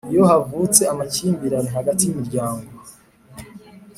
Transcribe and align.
Iyo 0.11 0.21
havutse 0.29 0.81
amakimbirane 0.93 1.69
hagati 1.77 2.01
y 2.03 2.11
imiryango 2.13 2.71